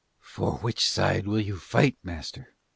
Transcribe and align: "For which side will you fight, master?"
"For 0.23 0.53
which 0.53 0.89
side 0.89 1.27
will 1.27 1.41
you 1.41 1.57
fight, 1.57 1.95
master?" 2.01 2.55